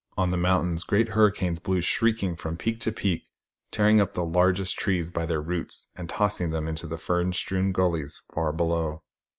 [0.17, 3.27] On the mountains great hurricanes blew shrieking from peak to peak,
[3.69, 7.33] tearing up the largest trees by their roots, and tossing them down into the fern
[7.33, 8.31] strewn gullies THE STORY OF THE STARS
[8.69, 9.03] 103 far below.